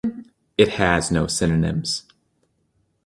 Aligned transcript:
It 0.57 0.67
has 0.69 1.11
no 1.11 1.27
synonyms. 1.27 2.07